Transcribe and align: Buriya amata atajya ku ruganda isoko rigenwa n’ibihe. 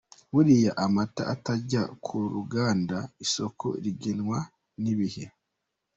Buriya 0.33 0.71
amata 0.85 1.21
atajya 1.33 1.81
ku 2.03 2.15
ruganda 2.33 2.97
isoko 3.25 3.65
rigenwa 3.83 4.39
n’ibihe. 4.81 5.25